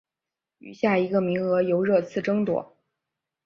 [0.57, 2.75] 余下一个名额由热刺争夺。